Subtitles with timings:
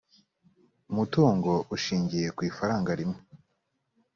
[0.91, 3.19] umutungo ushingiye kw ifaranga rimwe